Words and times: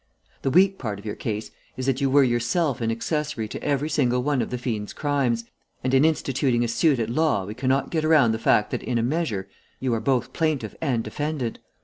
The 0.41 0.49
weak 0.49 0.79
part 0.79 0.97
of 0.97 1.05
our 1.05 1.13
case 1.13 1.51
is 1.77 1.85
that 1.85 2.01
you 2.01 2.09
were 2.09 2.23
yourself 2.23 2.81
an 2.81 2.89
accessory 2.89 3.47
to 3.49 3.63
every 3.63 3.87
single 3.87 4.23
one 4.23 4.41
of 4.41 4.49
the 4.49 4.57
fiend's 4.57 4.93
crimes, 4.93 5.43
and 5.83 5.93
in 5.93 6.03
instituting 6.03 6.63
a 6.63 6.67
suit 6.67 6.97
at 6.97 7.07
law 7.11 7.45
we 7.45 7.53
cannot 7.53 7.91
get 7.91 8.03
around 8.03 8.31
the 8.31 8.39
fact 8.39 8.71
that 8.71 8.81
in 8.81 8.97
a 8.97 9.03
measure 9.03 9.47
you 9.79 9.93
are 9.93 10.01
both 10.01 10.33
plaintiff 10.33 10.73
and 10.81 11.03
defendant. 11.03 11.59